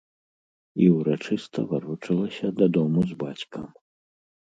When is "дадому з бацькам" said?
2.61-3.69